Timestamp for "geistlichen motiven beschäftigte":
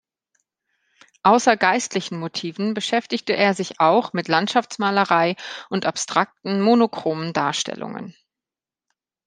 1.57-3.33